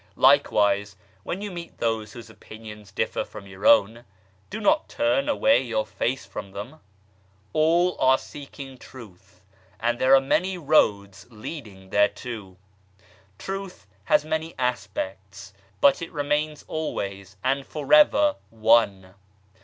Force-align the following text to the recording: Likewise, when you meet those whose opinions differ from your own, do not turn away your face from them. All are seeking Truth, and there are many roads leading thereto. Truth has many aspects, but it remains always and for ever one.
Likewise, 0.17 0.95
when 1.21 1.43
you 1.43 1.51
meet 1.51 1.77
those 1.77 2.13
whose 2.13 2.27
opinions 2.27 2.91
differ 2.91 3.23
from 3.23 3.45
your 3.45 3.67
own, 3.67 4.03
do 4.49 4.59
not 4.59 4.89
turn 4.89 5.29
away 5.29 5.61
your 5.61 5.85
face 5.85 6.25
from 6.25 6.53
them. 6.53 6.79
All 7.53 7.95
are 7.99 8.17
seeking 8.17 8.79
Truth, 8.79 9.45
and 9.79 9.99
there 9.99 10.15
are 10.15 10.19
many 10.19 10.57
roads 10.57 11.27
leading 11.29 11.91
thereto. 11.91 12.57
Truth 13.37 13.85
has 14.05 14.25
many 14.25 14.55
aspects, 14.57 15.53
but 15.81 16.01
it 16.01 16.11
remains 16.11 16.65
always 16.67 17.37
and 17.43 17.63
for 17.63 17.93
ever 17.93 18.37
one. 18.49 19.13